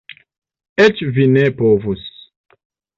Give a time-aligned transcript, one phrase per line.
[0.87, 2.11] Eĉ vi ne povus!